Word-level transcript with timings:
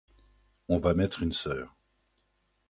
On 0.67 0.79
va 0.79 0.95
mettre 0.95 1.21
une 1.21 1.31
soeur. 1.31 1.77